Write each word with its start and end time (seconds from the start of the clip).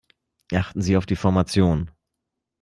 Achten 0.51 0.81
Sie 0.81 0.97
auf 0.97 1.05
die 1.05 1.15
Formation. 1.15 1.91